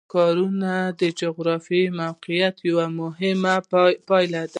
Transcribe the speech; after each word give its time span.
ښارونه 0.11 0.73
د 0.99 1.01
جغرافیایي 1.21 1.87
موقیعت 2.01 2.55
یوه 2.69 2.85
مهمه 2.99 3.55
پایله 4.07 4.41
ده. 4.45 4.49